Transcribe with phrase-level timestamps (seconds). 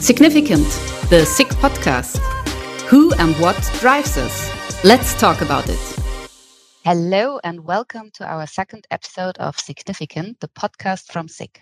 [0.00, 0.64] Significant,
[1.10, 2.16] the Sick podcast.
[2.88, 4.82] Who and what drives us?
[4.82, 5.78] Let's talk about it.
[6.84, 11.60] Hello, and welcome to our second episode of Significant, the podcast from Sick.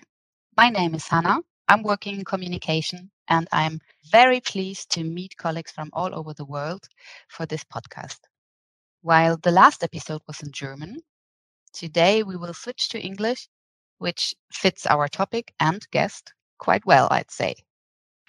[0.56, 1.40] My name is Hannah.
[1.66, 3.80] I'm working in communication, and I'm
[4.12, 6.86] very pleased to meet colleagues from all over the world
[7.26, 8.20] for this podcast.
[9.02, 11.00] While the last episode was in German,
[11.72, 13.48] today we will switch to English,
[13.98, 17.56] which fits our topic and guest quite well, I'd say.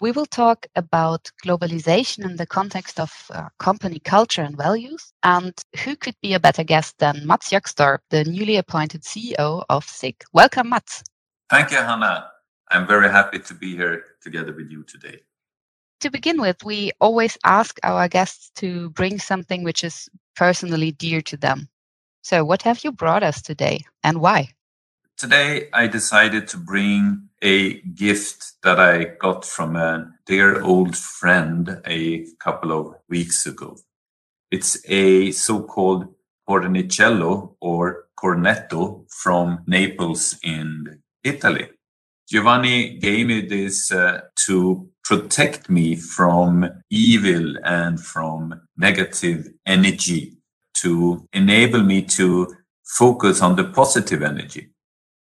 [0.01, 5.11] We will talk about globalization in the context of uh, company culture and values.
[5.23, 5.53] And
[5.83, 10.23] who could be a better guest than Mats Gökstorp, the newly appointed CEO of SICK?
[10.31, 11.03] Welcome, Mats.
[11.49, 12.29] Thank you, Hannah.
[12.71, 15.19] I'm very happy to be here together with you today.
[16.01, 21.21] To begin with, we always ask our guests to bring something which is personally dear
[21.23, 21.67] to them.
[22.21, 24.49] So, what have you brought us today and why?
[25.17, 31.81] Today, I decided to bring a gift that I got from a dear old friend
[31.85, 33.77] a couple of weeks ago.
[34.51, 36.07] It's a so-called
[36.47, 41.69] cornicello or cornetto from Naples in Italy.
[42.27, 50.37] Giovanni gave me this uh, to protect me from evil and from negative energy,
[50.75, 52.55] to enable me to
[52.85, 54.69] focus on the positive energy.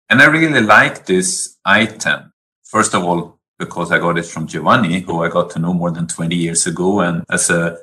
[0.09, 2.31] And I really like this item.
[2.63, 5.91] First of all, because I got it from Giovanni, who I got to know more
[5.91, 7.77] than 20 years ago and as a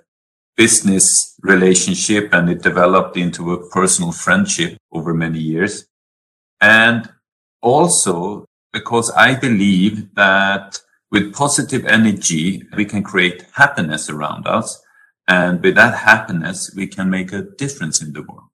[0.57, 5.87] business relationship and it developed into a personal friendship over many years.
[6.61, 7.11] And
[7.61, 14.83] also because I believe that with positive energy, we can create happiness around us.
[15.29, 18.51] And with that happiness, we can make a difference in the world.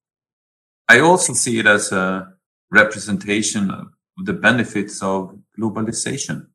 [0.89, 2.35] I also see it as a
[2.71, 3.89] representation of
[4.25, 6.47] the benefits of globalization.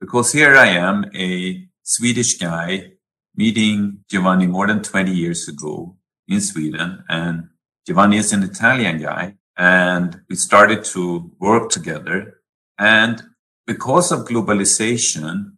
[0.00, 2.92] Because here I am, a Swedish guy
[3.34, 5.96] meeting Giovanni more than 20 years ago
[6.28, 7.04] in Sweden.
[7.08, 7.48] And
[7.86, 9.36] Giovanni is an Italian guy.
[9.56, 12.40] And we started to work together.
[12.78, 13.22] And
[13.66, 15.56] because of globalization,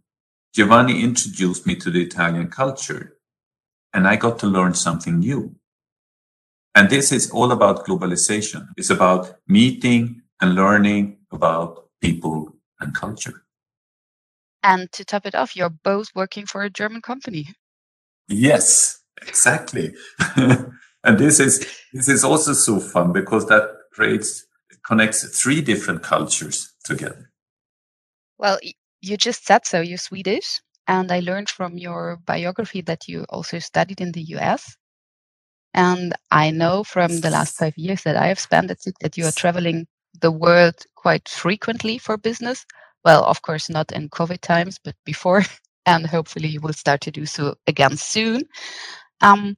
[0.54, 3.16] Giovanni introduced me to the Italian culture.
[3.94, 5.54] And I got to learn something new.
[6.74, 8.68] And this is all about globalization.
[8.76, 13.44] It's about meeting and learning about people and culture.
[14.62, 17.48] And to top it off, you're both working for a German company.
[18.28, 19.94] Yes, exactly.
[20.36, 24.46] and this is this is also so fun because that creates
[24.86, 27.30] connects three different cultures together.
[28.38, 28.58] Well,
[29.00, 29.80] you just said so.
[29.80, 34.76] You're Swedish, and I learned from your biography that you also studied in the US.
[35.74, 39.16] And I know from the last five years that I have spent at SICK that
[39.16, 39.86] you are traveling
[40.20, 42.66] the world quite frequently for business.
[43.04, 45.42] Well, of course, not in COVID times, but before,
[45.86, 48.42] and hopefully you will start to do so again soon.
[49.20, 49.56] Um,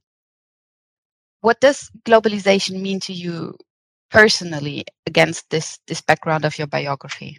[1.41, 3.57] what does globalization mean to you
[4.09, 7.37] personally against this this background of your biography?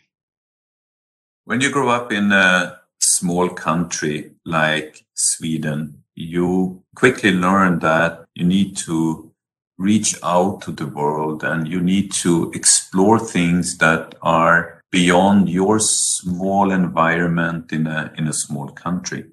[1.44, 8.44] When you grow up in a small country like Sweden, you quickly learn that you
[8.44, 9.33] need to
[9.78, 15.78] reach out to the world and you need to explore things that are beyond your
[15.78, 19.27] small environment in a, in a small country.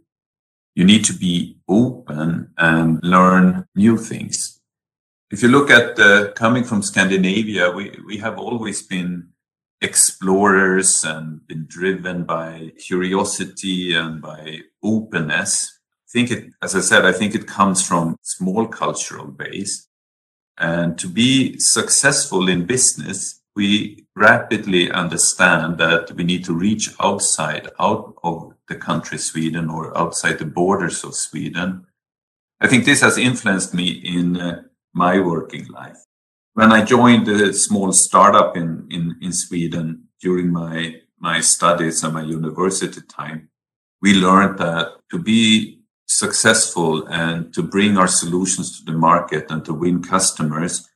[0.75, 4.59] You need to be open and learn new things.
[5.31, 9.29] If you look at uh, coming from Scandinavia, we, we have always been
[9.83, 15.79] explorers and been driven by curiosity and by openness
[16.13, 19.88] I think it, as I said, I think it comes from small cultural base.
[20.59, 27.67] And to be successful in business, we rapidly understand that we need to reach outside,
[27.79, 31.88] out of the country Sweden or outside the borders of Sweden.
[32.61, 34.61] I think this has influenced me in uh,
[34.94, 35.97] my working life.
[36.55, 42.13] When I joined a small startup in, in, in Sweden during my, my studies and
[42.13, 43.50] my university time,
[44.03, 49.65] we learned that to be successful and to bring our solutions to the market and
[49.65, 50.88] to win customers,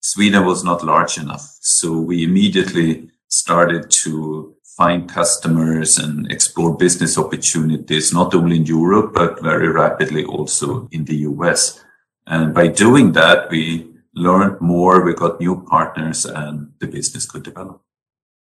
[0.00, 1.56] Sweden was not large enough.
[1.62, 9.14] So we immediately started to find customers and explore business opportunities, not only in Europe,
[9.14, 11.82] but very rapidly also in the US.
[12.26, 13.87] And by doing that, we
[14.18, 17.82] learned more, we got new partners and the business could develop.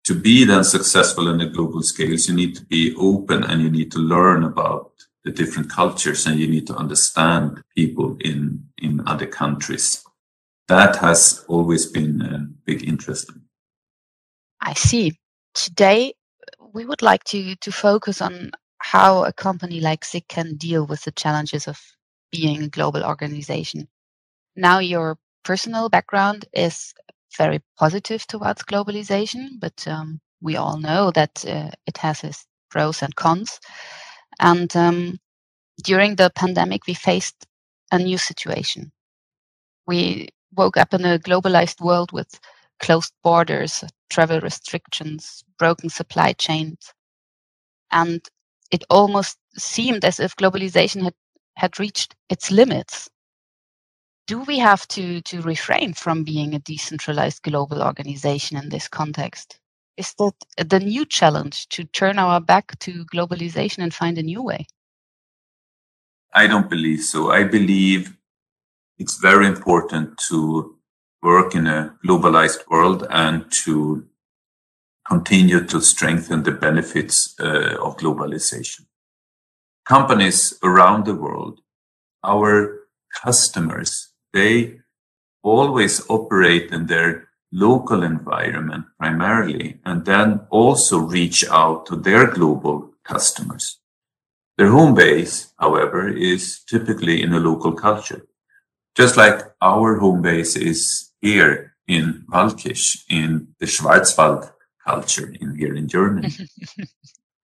[0.06, 3.70] To be then successful in the global scales, you need to be open and you
[3.70, 4.92] need to learn about
[5.24, 10.04] the different cultures and you need to understand people in, in other countries.
[10.68, 13.32] That has always been a big interest.
[14.62, 15.18] I see.
[15.54, 16.14] Today,
[16.74, 21.04] we would like to, to focus on how a company like SICK can deal with
[21.04, 21.80] the challenges of
[22.32, 23.88] being a global organization.
[24.56, 26.94] Now, your personal background is
[27.38, 33.02] very positive towards globalization, but um, we all know that uh, it has its pros
[33.02, 33.60] and cons.
[34.40, 35.20] And um,
[35.84, 37.48] during the pandemic, we faced
[37.92, 38.92] a new situation.
[39.88, 42.40] We woke up in a globalized world with
[42.80, 46.94] closed borders, travel restrictions, broken supply chains.
[47.92, 48.22] And
[48.72, 51.16] it almost seemed as if globalization had,
[51.58, 53.10] had reached its limits.
[54.32, 59.60] Do we have to, to refrain from being a decentralized global organization in this context?
[59.98, 60.32] Is that
[60.70, 64.68] the new challenge to turn our back to globalization and find a new way?
[66.34, 67.30] I don't believe so.
[67.30, 68.16] I believe
[68.98, 70.78] it's very important to
[71.22, 74.08] work in a globalized world and to
[75.06, 78.86] continue to strengthen the benefits uh, of globalization.
[79.86, 81.60] Companies around the world,
[82.24, 82.80] our
[83.14, 84.80] customers, they
[85.44, 92.92] always operate in their local environment primarily and then also reach out to their global
[93.04, 93.80] customers.
[94.58, 98.28] Their home base, however, is typically in a local culture.
[98.96, 104.52] Just like our home base is here in Waldkirch, in the Schwarzwald
[104.86, 106.32] culture in here in Germany.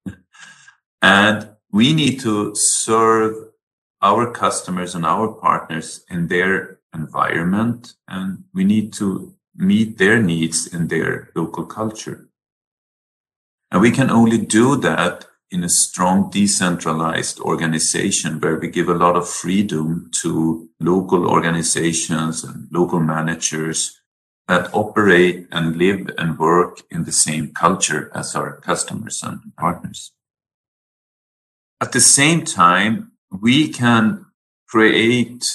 [1.02, 3.36] and we need to serve
[4.02, 10.68] our customers and our partners in their environment and we need to meet their needs
[10.68, 12.30] in their local culture.
[13.72, 18.94] And we can only do that in a strong decentralized organization where we give a
[19.06, 24.02] lot of freedom to local organizations and local managers
[24.48, 30.12] that operate and live and work in the same culture as our customers and partners.
[31.80, 34.26] At the same time, we can
[34.68, 35.46] create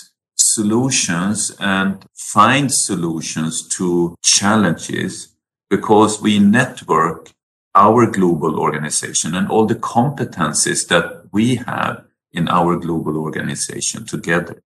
[0.42, 5.34] solutions and find solutions to challenges
[5.70, 7.30] because we network
[7.74, 14.62] our global organization and all the competencies that we have in our global organization together.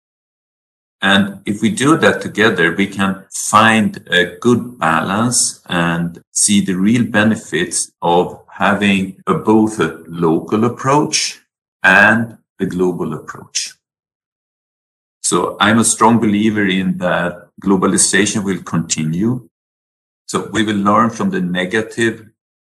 [1.01, 6.75] And if we do that together, we can find a good balance and see the
[6.75, 11.41] real benefits of having a, both a local approach
[11.83, 13.73] and a global approach.
[15.23, 19.47] So I'm a strong believer in that globalization will continue.
[20.27, 22.25] So we will learn from the negative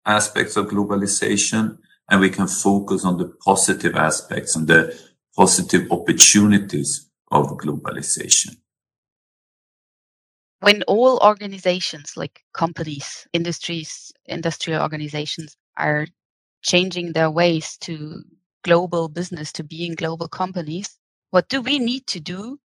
[0.07, 1.79] aspects of globalization
[2.09, 4.97] and we can focus on the positive aspects and the
[5.37, 8.57] positive opportunities of globalization.
[10.61, 16.07] When all organizations like companies, industries, industrial organizations are
[16.63, 18.23] changing their ways to
[18.63, 20.97] global business, to being global companies,
[21.35, 22.61] what do we need to do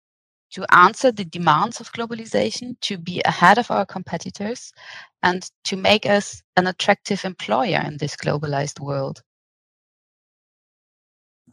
[0.51, 4.75] to answer the demands of globalization, to be ahead of our competitors,
[5.23, 9.23] and to make us an attractive employer in this globalized world?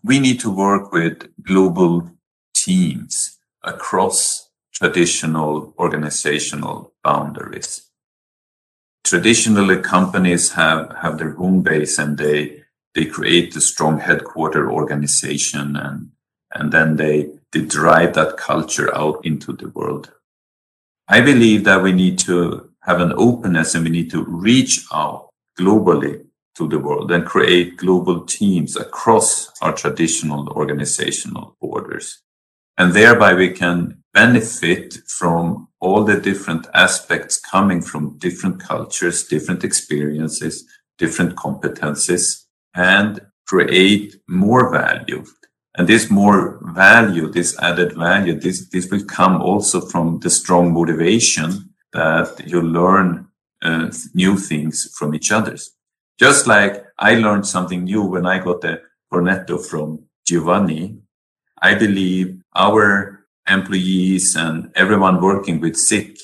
[0.04, 2.12] We need to work with global
[2.54, 7.90] teams across traditional organizational boundaries.
[9.06, 12.64] Traditionally, companies have, have their home base and they,
[12.94, 16.12] they create a strong headquarter organization and,
[16.56, 20.12] and then they to drive that culture out into the world.
[21.08, 25.30] I believe that we need to have an openness and we need to reach out
[25.58, 32.22] globally to the world and create global teams across our traditional organizational borders.
[32.78, 39.64] And thereby we can benefit from all the different aspects coming from different cultures, different
[39.64, 40.66] experiences,
[40.98, 45.24] different competencies and create more value
[45.78, 50.74] and this more value, this added value, this, this will come also from the strong
[50.74, 53.28] motivation that you learn
[53.62, 55.72] uh, new things from each others.
[56.20, 60.98] Just like I learned something new when I got the cornetto from Giovanni,
[61.62, 66.18] I believe our employees and everyone working with SICK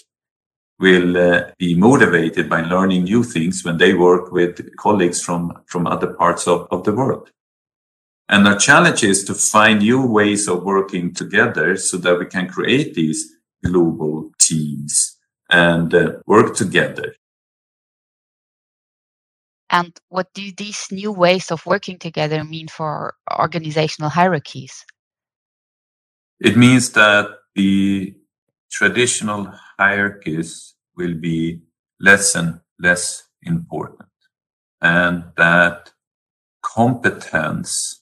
[0.80, 5.86] will uh, be motivated by learning new things when they work with colleagues from, from
[5.88, 7.30] other parts of, of the world.
[8.32, 12.48] And our challenge is to find new ways of working together so that we can
[12.48, 13.30] create these
[13.62, 15.18] global teams
[15.50, 17.14] and uh, work together.
[19.70, 24.86] And what do these new ways of working together mean for organizational hierarchies?
[26.40, 28.16] It means that the
[28.72, 31.62] traditional hierarchies will be
[32.00, 34.10] less and less important
[34.82, 35.92] and that
[36.62, 38.01] competence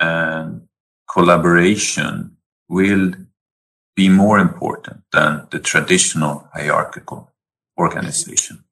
[0.00, 0.68] and
[1.10, 2.36] collaboration
[2.68, 3.12] will
[3.94, 7.32] be more important than the traditional hierarchical
[7.78, 8.64] organization.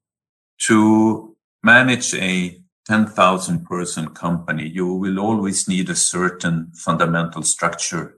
[0.67, 8.15] To manage a 10,000 person company, you will always need a certain fundamental structure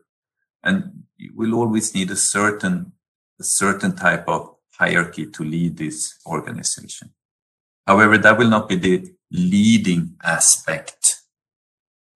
[0.63, 2.91] and you will always need a certain,
[3.39, 7.11] a certain type of hierarchy to lead this organization.
[7.85, 11.16] However, that will not be the leading aspect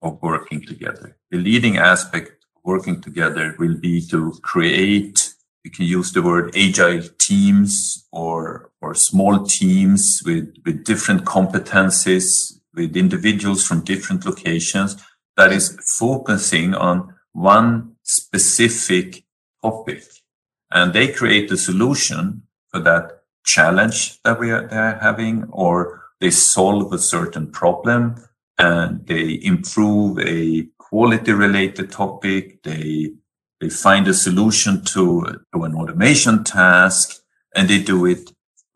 [0.02, 1.18] of working together.
[1.30, 6.56] The leading aspect of working together will be to create, you can use the word
[6.56, 14.96] agile teams or, or small teams with, with different competencies, with individuals from different locations
[15.38, 19.24] that is focusing on one specific
[19.62, 20.04] topic.
[20.72, 26.94] And they create a solution for that challenge that we are having, or they solve
[26.94, 28.16] a certain problem
[28.58, 32.64] and they improve a quality related topic.
[32.64, 33.14] They,
[33.60, 37.22] they find a solution to, to an automation task
[37.56, 38.32] and they do it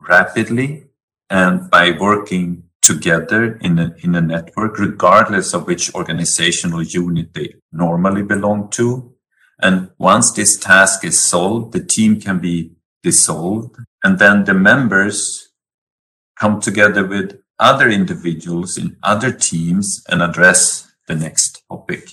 [0.08, 0.86] rapidly
[1.30, 7.56] and by working together in a, in a network, regardless of which organizational unit they
[7.72, 9.12] normally belong to.
[9.60, 15.52] And once this task is solved, the team can be dissolved and then the members
[16.40, 22.10] come together with other individuals in other teams and address the next topic.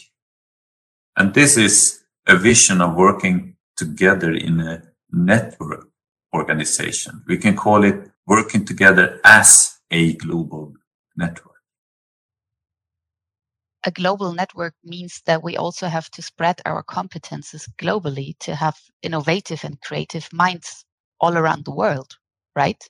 [1.16, 5.88] And this is a vision of working together in a network
[6.34, 7.22] organization.
[7.26, 10.74] We can call it working together as a global
[11.16, 11.52] network.
[13.84, 18.78] A global network means that we also have to spread our competences globally to have
[19.02, 20.84] innovative and creative minds
[21.20, 22.16] all around the world,
[22.54, 22.80] right?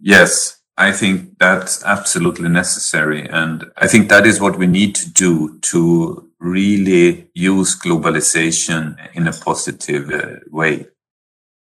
[0.00, 3.28] Yes, I think that's absolutely necessary.
[3.28, 9.28] And I think that is what we need to do to really use globalization in
[9.28, 10.86] a positive uh, way.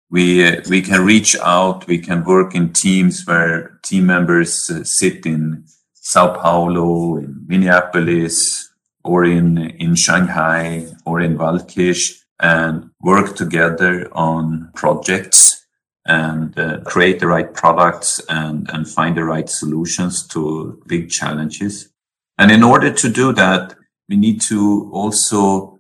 [0.10, 4.84] We, uh, we can reach out, we can work in teams where team members uh,
[4.84, 8.70] sit in Sao Paulo, in Minneapolis,
[9.04, 15.61] or in, in Shanghai, or in Waldkirch, and work together on projects
[16.06, 21.90] and uh, create the right products and, and find the right solutions to big challenges.
[22.38, 23.76] And in order to do that,
[24.10, 25.80] we need to also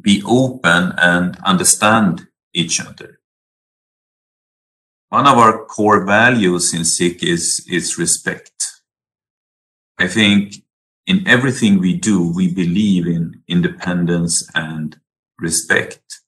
[0.00, 3.20] be open and understand each other.
[5.10, 8.82] One of our core values in SICK is, is respect.
[9.98, 10.56] I think
[11.06, 15.00] in everything we do, we believe in independence and
[15.38, 16.20] respect.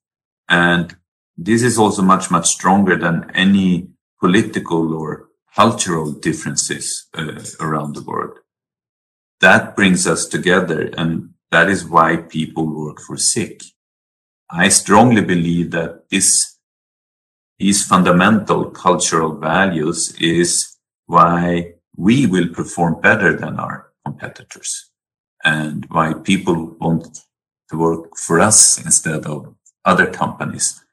[0.49, 0.97] And
[1.42, 3.88] this is also much, much stronger than any
[4.20, 8.38] political or cultural differences uh, around the world.
[9.40, 10.90] That brings us together.
[10.99, 13.62] And that is why people work for SICK.
[14.50, 16.59] I strongly believe that this,
[17.59, 24.90] these fundamental cultural values is why we will perform better than our competitors
[25.42, 27.20] and why people want
[27.70, 29.54] to work for us instead of
[29.87, 30.85] other companies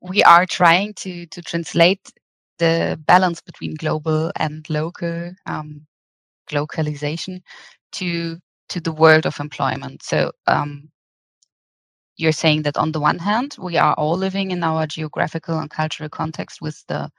[0.00, 2.12] we are trying to to translate
[2.58, 5.86] the balance between global and local um,
[6.52, 7.42] localization
[7.92, 8.38] to
[8.68, 10.02] to the world of employment.
[10.02, 10.90] So um,
[12.16, 15.70] you're saying that on the one hand, we are all living in our geographical and
[15.70, 17.10] cultural context with the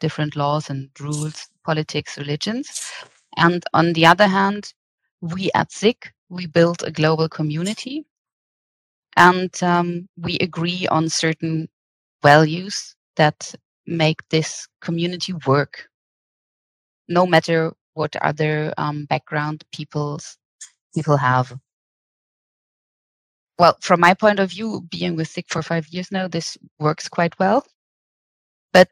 [0.00, 2.92] different laws and rules, politics, religions,
[3.36, 4.72] and on the other hand,
[5.20, 8.04] we at SICK we build a global community,
[9.16, 11.68] and um, we agree on certain
[12.22, 13.54] values that
[13.86, 15.88] make this community work,
[17.08, 20.36] no matter what other um, background people's
[20.94, 21.56] people have.
[23.58, 27.08] Well, from my point of view, being with SICK for five years now, this works
[27.08, 27.66] quite well.
[28.72, 28.88] But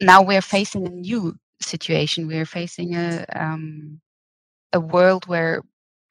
[0.00, 2.28] now we're facing a new situation.
[2.28, 4.00] We're facing a um,
[4.72, 5.62] a world where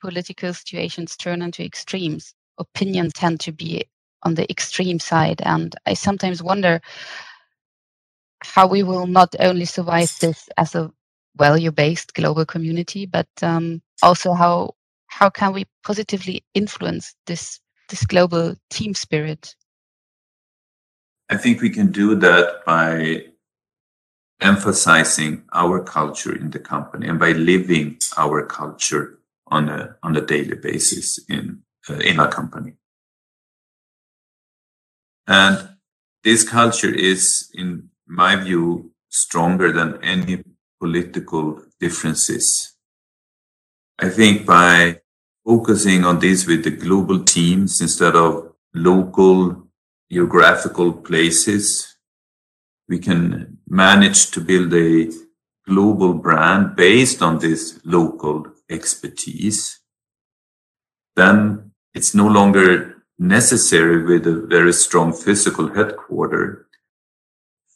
[0.02, 2.34] political situations turn into extremes.
[2.58, 3.84] Opinions tend to be
[4.24, 5.42] on the extreme side.
[5.46, 6.82] And I sometimes wonder
[8.44, 10.92] how we will not only survive this as a
[11.38, 14.76] value-based global community, but um, also how
[15.08, 19.56] how can we positively influence this this global team spirit?
[21.30, 23.26] I think we can do that by
[24.42, 30.26] emphasizing our culture in the company and by living our culture on a on a
[30.26, 32.74] daily basis in uh, in our company.
[35.28, 35.70] And
[36.24, 40.44] this culture is, in my view, stronger than any
[40.80, 42.76] political differences.
[44.00, 45.02] I think by
[45.46, 49.68] focusing on this with the global teams instead of local
[50.12, 51.98] geographical places,
[52.88, 55.12] we can manage to build a
[55.66, 59.80] global brand based on this local expertise.
[61.16, 66.68] Then it's no longer necessary with a very strong physical headquarter.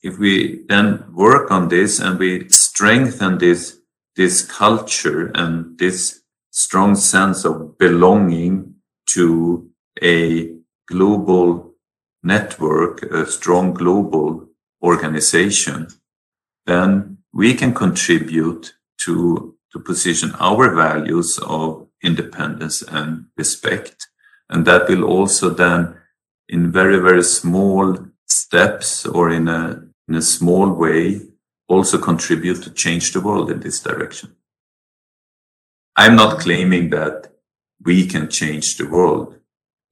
[0.03, 3.79] If we then work on this and we strengthen this,
[4.15, 8.75] this culture and this strong sense of belonging
[9.07, 9.69] to
[10.01, 10.53] a
[10.87, 11.73] global
[12.23, 14.47] network, a strong global
[14.81, 15.87] organization,
[16.65, 24.06] then we can contribute to, to position our values of independence and respect.
[24.49, 25.95] And that will also then
[26.47, 31.21] in very, very small steps or in a, in a small way
[31.67, 34.35] also contribute to change the world in this direction.
[35.95, 37.33] I'm not claiming that
[37.83, 39.35] we can change the world,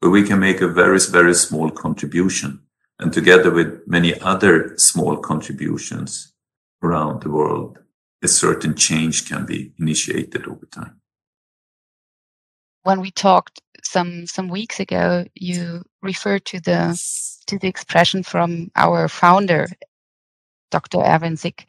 [0.01, 2.61] but we can make a very, very small contribution.
[2.99, 6.33] And together with many other small contributions
[6.81, 7.79] around the world,
[8.23, 11.01] a certain change can be initiated over time.
[12.83, 16.99] When we talked some some weeks ago, you referred to the
[17.47, 19.67] to the expression from our founder,
[20.71, 20.99] Dr.
[20.99, 21.67] Erwin Sick,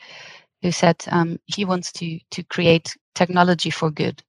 [0.63, 4.23] who said um, he wants to to create technology for good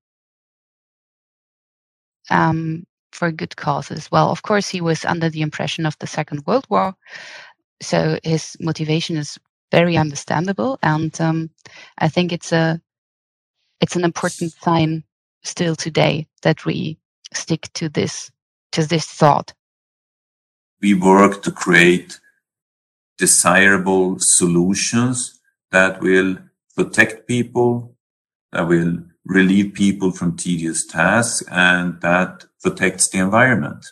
[2.32, 4.12] um, for good causes.
[4.12, 6.96] Well, of course, he was under the impression of the Second World War,
[7.82, 9.38] so his motivation is
[9.72, 11.50] very understandable, and um,
[12.00, 12.82] I think it's a
[13.82, 15.03] it's an important sign
[15.44, 16.98] still today that we
[17.34, 18.31] stick to this
[18.72, 19.53] to this thought.
[20.81, 22.19] We work to create
[23.17, 25.39] desirable solutions
[25.72, 26.38] that will
[26.75, 27.96] protect people,
[28.51, 33.86] that will relieve people from tedious tasks and that protects the environment.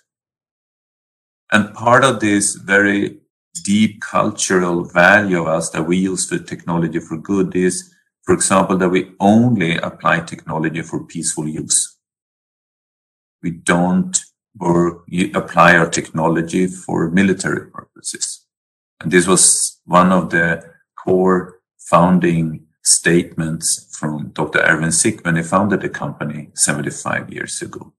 [1.51, 3.17] And part of this very
[3.63, 8.77] deep cultural value of us that we use the technology for good is, for example,
[8.77, 11.94] that we only apply technology for peaceful use.
[13.45, 14.19] We don't
[14.59, 15.03] or
[15.35, 18.43] apply our technology for military purposes.
[18.99, 20.63] And this was one of the
[20.97, 24.61] core founding statements from Dr.
[24.61, 27.93] Erwin Sick when he founded the company 75 years ago.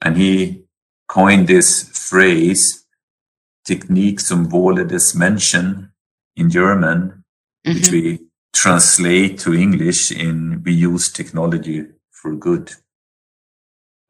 [0.00, 0.66] And he
[1.08, 2.86] coined this phrase,
[3.66, 5.90] Technik zum Wohle des Menschen
[6.36, 7.24] in German,
[7.66, 7.74] mm-hmm.
[7.74, 8.20] which we
[8.52, 12.70] translate to English in we use technology for good.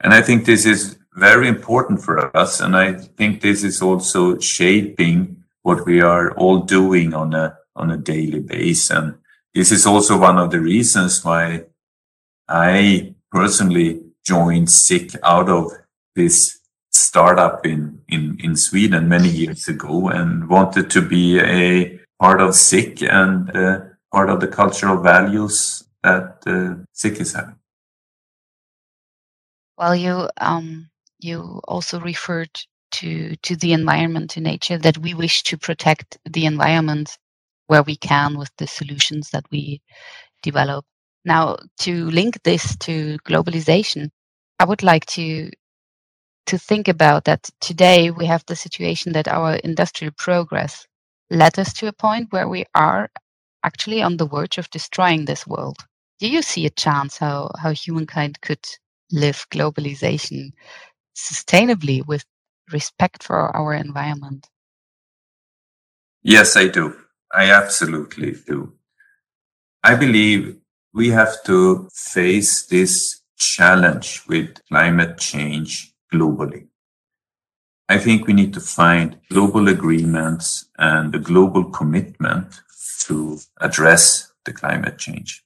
[0.01, 2.61] And I think this is very important for us.
[2.61, 7.91] And I think this is also shaping what we are all doing on a, on
[7.91, 8.91] a daily basis.
[8.91, 9.15] And
[9.55, 11.65] this is also one of the reasons why
[12.49, 15.73] I personally joined SICK out of
[16.15, 16.59] this
[16.91, 22.55] startup in, in, in Sweden many years ago and wanted to be a part of
[22.55, 23.81] SICK and uh,
[24.13, 27.54] part of the cultural values that uh, SICK is having.
[29.79, 32.51] Well, you um, you also referred
[32.93, 37.19] to to the environment, to nature, that we wish to protect the environment
[37.67, 39.83] where we can with the solutions that we
[40.43, 40.85] develop.
[41.25, 44.11] Now, to link this to globalization,
[44.61, 45.51] I would like to
[46.47, 50.87] to think about that today we have the situation that our industrial progress
[51.31, 53.09] led us to a point where we are
[53.65, 55.79] actually on the verge of destroying this world.
[56.21, 58.65] Do you see a chance how, how humankind could
[59.13, 60.53] live globalization
[61.17, 62.25] sustainably with
[62.73, 64.49] respect for our environment?
[66.23, 66.97] Yes, I do.
[67.33, 68.73] I absolutely do.
[69.83, 70.57] I believe
[70.95, 76.69] we have to face this challenge with climate change globally.
[77.89, 82.63] I think we need to find global agreements and a global commitment
[83.01, 85.45] to address the climate change.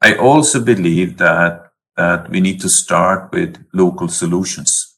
[0.00, 1.67] I also believe that,
[1.98, 4.96] that we need to start with local solutions.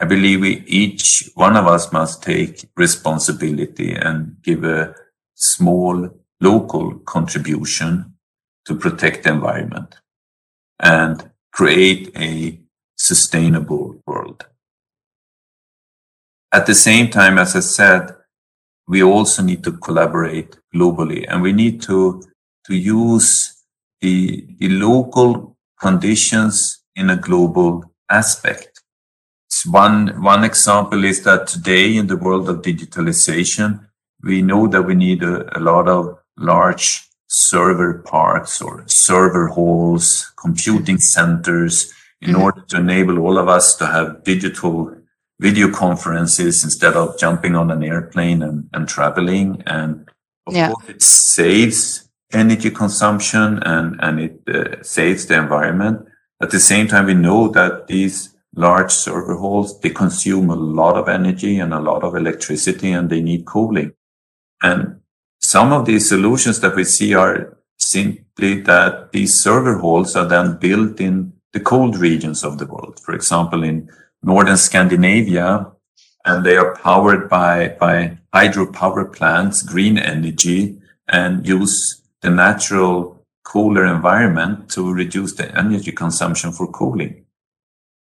[0.00, 4.94] I believe we each one of us must take responsibility and give a
[5.34, 6.08] small
[6.40, 8.14] local contribution
[8.64, 9.96] to protect the environment
[10.80, 12.60] and create a
[12.96, 14.46] sustainable world.
[16.50, 18.16] At the same time, as I said,
[18.88, 22.22] we also need to collaborate globally and we need to,
[22.66, 23.64] to use
[24.00, 28.76] the, the local conditions in a global aspect
[29.64, 33.86] one, one example is that today in the world of digitalization,
[34.22, 40.32] we know that we need a, a lot of large server parks or server halls,
[40.36, 42.42] computing centers in mm-hmm.
[42.42, 44.94] order to enable all of us to have digital
[45.40, 49.62] video conferences instead of jumping on an airplane and, and traveling.
[49.66, 50.08] And
[50.46, 50.72] of yeah.
[50.72, 52.05] course, it saves
[52.36, 56.06] energy consumption and, and it uh, saves the environment.
[56.42, 60.96] At the same time, we know that these large server halls, they consume a lot
[60.96, 63.92] of energy and a lot of electricity and they need cooling.
[64.62, 65.00] And
[65.40, 70.58] some of these solutions that we see are simply that these server halls are then
[70.58, 73.00] built in the cold regions of the world.
[73.04, 73.88] For example, in
[74.22, 75.70] northern Scandinavia,
[76.24, 83.86] and they are powered by, by hydropower plants, green energy, and use the natural cooler
[83.86, 87.24] environment to reduce the energy consumption for cooling.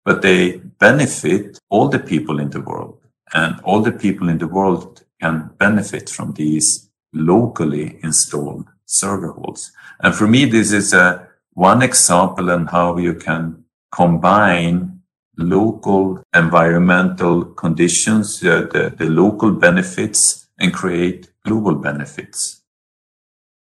[0.05, 2.99] But they benefit all the people in the world,
[3.35, 9.73] and all the people in the world can benefit from these locally installed server halls.
[10.01, 15.01] And for me, this is a one example on how you can combine
[15.39, 22.56] local environmental conditions, uh, the, the local benefits and create global benefits.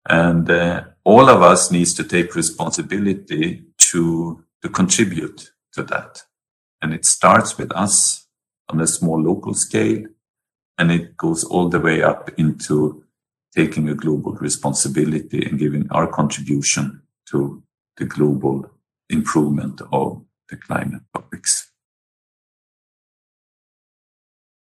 [0.08, 6.22] And uh, all of us needs to take responsibility to, to contribute to that.
[6.80, 8.26] And it starts with us
[8.68, 10.04] on a small local scale
[10.78, 13.04] and it goes all the way up into
[13.54, 17.62] taking a global responsibility and giving our contribution to
[17.96, 18.70] the global
[19.08, 21.70] improvement of the climate topics.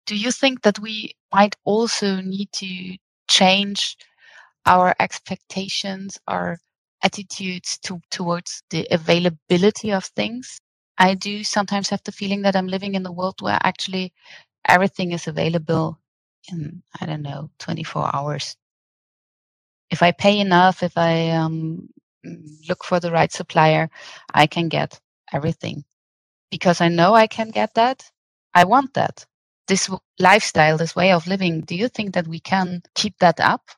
[0.07, 2.97] Do you think that we might also need to
[3.29, 3.95] change
[4.65, 6.59] our expectations, our
[7.03, 10.59] attitudes to, towards the availability of things?
[10.97, 14.13] I do sometimes have the feeling that I'm living in a world where actually
[14.67, 15.99] everything is available
[16.51, 18.55] in, I don't know, 24 hours.
[19.89, 21.89] If I pay enough, if I um,
[22.69, 23.89] look for the right supplier,
[24.33, 24.99] I can get
[25.33, 25.85] everything.
[26.51, 28.11] Because I know I can get that,
[28.53, 29.25] I want that.
[29.67, 33.71] This lifestyle, this way of living, do you think that we can keep that up?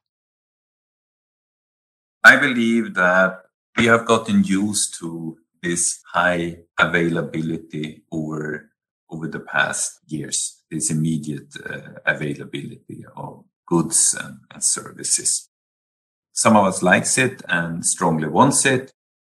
[2.24, 3.44] I believe that
[3.78, 8.70] we have gotten used to this high availability over
[9.10, 15.50] over the past years, this immediate uh, availability of goods and, and services.
[16.34, 18.92] Some of us likes it and strongly wants it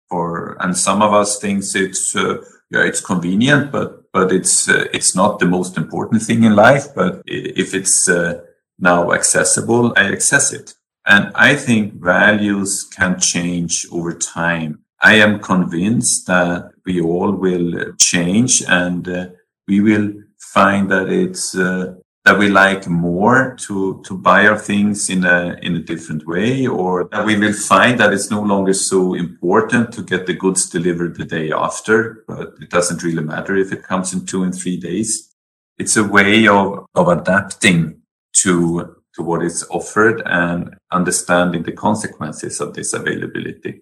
[0.09, 2.37] for, and some of us thinks it's, uh,
[2.71, 6.87] yeah, it's convenient, but, but it's, uh, it's not the most important thing in life.
[6.95, 8.41] But if it's uh,
[8.79, 10.73] now accessible, I access it.
[11.07, 14.79] And I think values can change over time.
[15.01, 19.27] I am convinced that we all will change and uh,
[19.67, 21.95] we will find that it's uh,
[22.27, 26.67] that we like more to to buy our things in a in a different way
[26.67, 30.69] or that we will find that it's no longer so important to get the goods
[30.69, 34.53] delivered the day after but it doesn't really matter if it comes in two and
[34.53, 35.33] three days
[35.77, 38.01] it's a way of of adapting
[38.33, 43.81] to to what is offered and understanding the consequences of this availability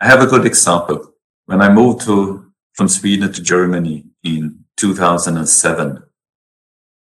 [0.00, 1.14] i have a good example
[1.46, 6.02] when i moved to from sweden to germany in 2007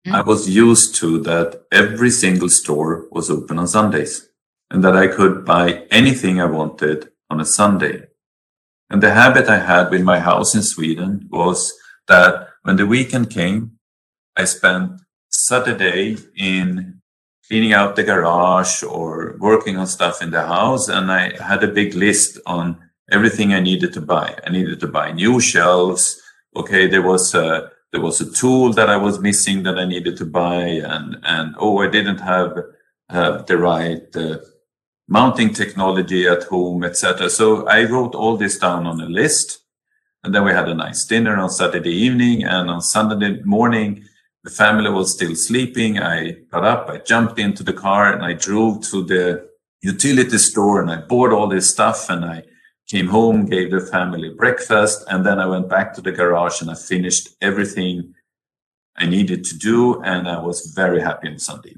[0.07, 0.15] Mm.
[0.15, 4.29] I was used to that every single store was open on Sundays
[4.71, 8.07] and that I could buy anything I wanted on a Sunday.
[8.91, 11.73] And the habit I had with my house in Sweden was
[12.09, 13.79] that when the weekend came,
[14.37, 17.01] I spent Saturday in
[17.47, 20.89] cleaning out the garage or working on stuff in the house.
[20.89, 22.79] And I had a big list on
[23.11, 24.39] everything I needed to buy.
[24.47, 26.21] I needed to buy new shelves.
[26.57, 26.87] Okay.
[26.87, 30.25] There was a there was a tool that I was missing that I needed to
[30.25, 32.57] buy, and and oh, I didn't have
[33.11, 34.39] have the right uh,
[35.09, 37.29] mounting technology at home, etc.
[37.29, 39.59] So I wrote all this down on a list,
[40.25, 44.05] and then we had a nice dinner on Saturday evening, and on Sunday morning.
[44.45, 45.99] The family was still sleeping.
[46.01, 49.49] I got up, I jumped into the car and I drove to the
[49.83, 52.43] utility store and I bought all this stuff and I
[52.89, 56.71] came home, gave the family breakfast, and then I went back to the garage and
[56.71, 58.15] I finished everything
[58.97, 60.03] I needed to do.
[60.03, 61.77] And I was very happy on Sunday.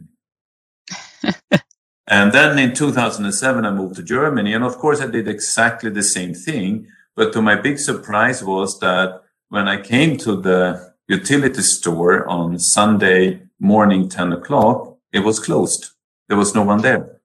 [2.09, 4.55] and then in 2007, I moved to Germany.
[4.55, 6.89] And of course, I did exactly the same thing.
[7.15, 12.59] But to my big surprise was that when I came to the utility store on
[12.59, 15.91] Sunday morning, 10 o'clock, it was closed.
[16.29, 17.21] There was no one there.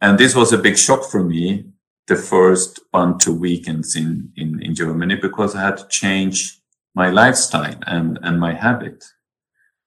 [0.00, 1.70] And this was a big shock for me
[2.10, 6.60] the first one, two weekends in, in, in Germany because I had to change
[6.94, 9.04] my lifestyle and, and my habit.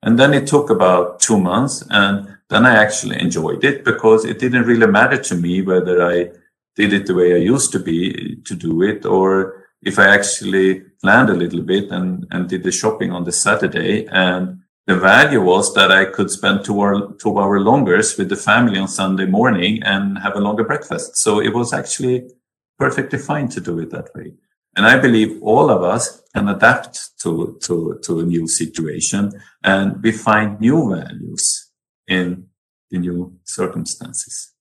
[0.02, 1.84] And then it took about two months.
[1.90, 6.32] And then I actually enjoyed it because it didn't really matter to me whether I
[6.76, 10.82] did it the way I used to be to do it or if I actually
[11.02, 14.06] planned a little bit and, and did the shopping on the Saturday.
[14.08, 18.36] And the value was that I could spend two hour, two hour longers with the
[18.36, 21.18] family on Sunday morning and have a longer breakfast.
[21.18, 22.30] So it was actually
[22.78, 24.34] perfectly fine to do it that way.
[24.76, 29.32] And I believe all of us can adapt to, to, to a new situation
[29.64, 31.70] and we find new values
[32.08, 32.48] in
[32.90, 34.52] the new circumstances.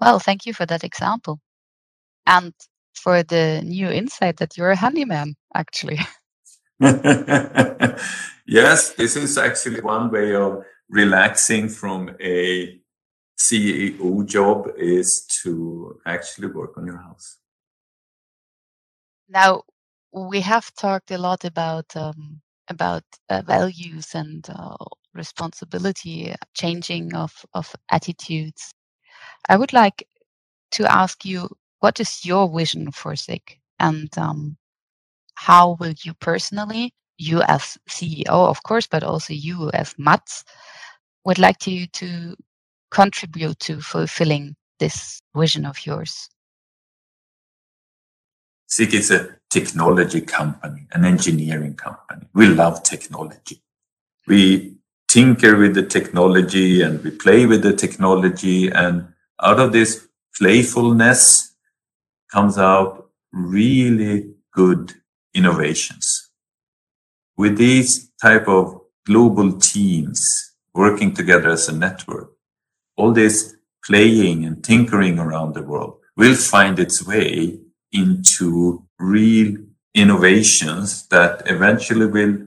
[0.00, 1.40] Well, thank you for that example.
[2.26, 2.54] And
[2.94, 6.00] for the new insight that you're a handyman, actually.
[8.46, 12.78] yes, this is actually one way of relaxing from a
[13.38, 17.38] CEO job is to actually work on your house.
[19.28, 19.62] Now,
[20.12, 24.76] we have talked a lot about um, about uh, values and uh,
[25.14, 28.72] responsibility, changing of of attitudes.
[29.48, 30.06] I would like
[30.72, 31.48] to ask you,
[31.82, 34.56] what is your vision for SICK, and um,
[35.34, 40.44] how will you personally, you as CEO, of course, but also you as Mats,
[41.24, 42.36] would like to to
[42.92, 46.28] contribute to fulfilling this vision of yours?
[48.68, 52.28] SICK is a technology company, an engineering company.
[52.32, 53.60] We love technology.
[54.28, 54.76] We
[55.08, 58.70] tinker with the technology and we play with the technology.
[58.70, 59.08] And
[59.42, 60.06] out of this
[60.38, 61.51] playfulness
[62.32, 64.94] comes out really good
[65.34, 66.30] innovations.
[67.36, 72.32] With these type of global teams working together as a network,
[72.96, 77.58] all this playing and tinkering around the world will find its way
[77.92, 79.56] into real
[79.94, 82.46] innovations that eventually will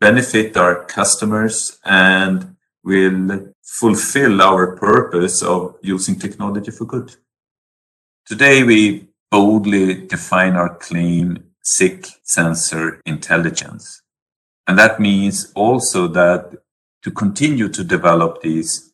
[0.00, 7.16] benefit our customers and will fulfill our purpose of using technology for good.
[8.26, 14.02] Today, we boldly define our claim SICK sensor intelligence.
[14.66, 16.52] And that means also that
[17.02, 18.92] to continue to develop these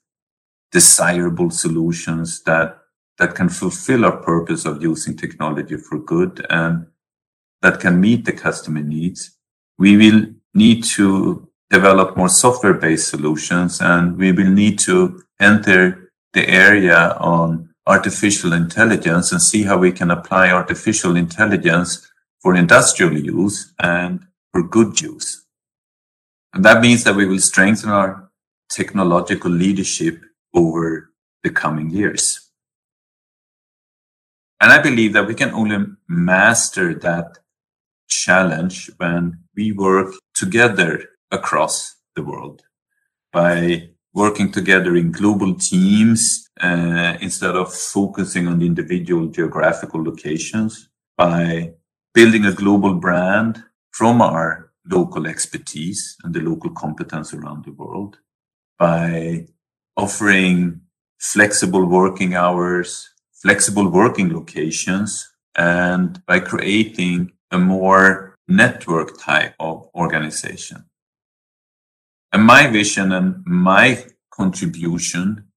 [0.71, 2.79] desirable solutions that
[3.19, 6.87] that can fulfill our purpose of using technology for good and
[7.61, 9.39] that can meet the customer needs.
[9.79, 16.11] We will need to develop more software based solutions and we will need to enter
[16.33, 23.17] the area on artificial intelligence and see how we can apply artificial intelligence for industrial
[23.17, 25.45] use and for good use.
[26.53, 28.31] And that means that we will strengthen our
[28.69, 30.21] technological leadership
[30.55, 31.11] over
[31.43, 32.51] the coming years.
[34.61, 37.39] And I believe that we can only master that
[38.09, 42.63] challenge when we work together across the world
[43.33, 51.73] by working together in global teams uh, instead of focusing on individual geographical locations by
[52.15, 58.19] building a global brand from our local expertise and the local competence around the world
[58.79, 59.47] by
[59.97, 60.81] offering
[61.19, 70.85] flexible working hours, flexible working locations, and by creating a more network type of organization.
[72.33, 75.49] And my vision and my contribution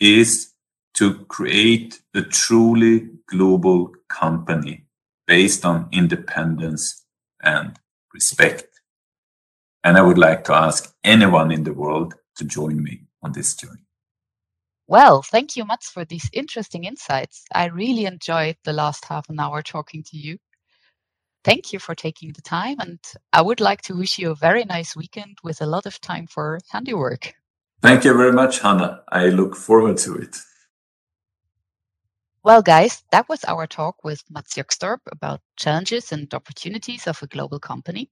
[0.00, 0.52] is
[0.94, 4.86] to create a truly global company
[5.26, 7.04] based on independence
[7.42, 7.78] and
[8.12, 8.68] respect.
[9.82, 13.54] And I would like to ask anyone in the world to join me on this
[13.54, 13.80] journey.
[14.86, 17.44] Well, thank you much for these interesting insights.
[17.54, 20.38] I really enjoyed the last half an hour talking to you.
[21.44, 22.98] Thank you for taking the time, and
[23.32, 26.26] I would like to wish you a very nice weekend with a lot of time
[26.26, 27.34] for handiwork.
[27.82, 29.02] Thank you very much, Hannah.
[29.08, 30.36] I look forward to it.
[32.42, 37.26] Well, guys, that was our talk with Mats Gökstorp about challenges and opportunities of a
[37.26, 38.10] global company.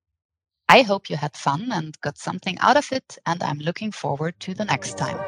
[0.69, 4.39] I hope you had fun and got something out of it, and I'm looking forward
[4.41, 5.19] to the next time.